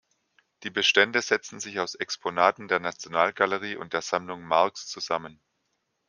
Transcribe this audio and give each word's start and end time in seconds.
Die 0.63 0.71
Bestände 0.71 1.21
setzen 1.21 1.59
sich 1.59 1.79
aus 1.79 1.93
Exponaten 1.93 2.67
der 2.67 2.79
Nationalgalerie 2.79 3.75
und 3.75 3.93
der 3.93 4.01
Sammlung 4.01 4.41
Marx 4.41 4.87
zusammen. 4.87 5.39